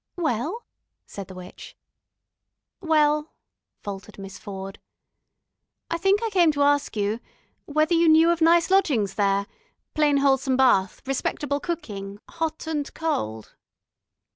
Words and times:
"Well?" 0.15 0.65
said 1.05 1.27
the 1.27 1.35
witch. 1.35 1.77
"Well," 2.81 3.33
faltered 3.83 4.17
Miss 4.17 4.39
Ford. 4.39 4.79
"I 5.91 5.99
think 5.99 6.23
I 6.23 6.31
came 6.31 6.51
to 6.53 6.63
ask 6.63 6.95
you... 6.97 7.19
whether 7.67 7.93
you 7.93 8.09
knew 8.09 8.31
of 8.31 8.41
nice 8.41 8.71
lodgings 8.71 9.13
there... 9.13 9.45
plain 9.93 10.17
wholesome 10.17 10.57
bath... 10.57 11.03
respectable 11.07 11.59
cooking, 11.59 12.17
hot 12.27 12.65
and 12.65 12.91
cold 12.95 13.53